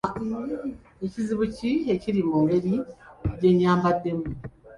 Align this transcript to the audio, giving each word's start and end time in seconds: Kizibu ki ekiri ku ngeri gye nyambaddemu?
Kizibu 1.11 1.43
ki 1.55 1.71
ekiri 1.93 2.21
ku 2.29 2.35
ngeri 2.43 2.73
gye 3.39 3.49
nyambaddemu? 3.59 4.25